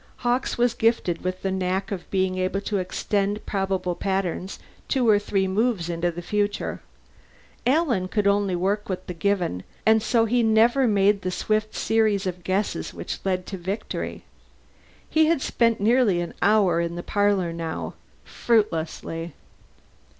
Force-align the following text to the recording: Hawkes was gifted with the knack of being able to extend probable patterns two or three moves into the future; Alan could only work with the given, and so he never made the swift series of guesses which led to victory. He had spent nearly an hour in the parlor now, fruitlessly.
Hawkes 0.25 0.57
was 0.57 0.73
gifted 0.73 1.23
with 1.23 1.43
the 1.43 1.51
knack 1.51 1.91
of 1.91 2.09
being 2.09 2.35
able 2.39 2.59
to 2.61 2.79
extend 2.79 3.45
probable 3.45 3.93
patterns 3.93 4.57
two 4.87 5.07
or 5.07 5.19
three 5.19 5.47
moves 5.47 5.89
into 5.89 6.09
the 6.09 6.23
future; 6.23 6.81
Alan 7.67 8.07
could 8.07 8.25
only 8.25 8.55
work 8.55 8.89
with 8.89 9.05
the 9.05 9.13
given, 9.13 9.61
and 9.85 10.01
so 10.01 10.25
he 10.25 10.41
never 10.41 10.87
made 10.87 11.21
the 11.21 11.29
swift 11.29 11.75
series 11.75 12.25
of 12.25 12.43
guesses 12.43 12.95
which 12.95 13.19
led 13.23 13.45
to 13.45 13.57
victory. 13.57 14.23
He 15.07 15.27
had 15.27 15.39
spent 15.39 15.79
nearly 15.79 16.19
an 16.19 16.33
hour 16.41 16.79
in 16.81 16.95
the 16.95 17.03
parlor 17.03 17.53
now, 17.53 17.93
fruitlessly. 18.25 19.33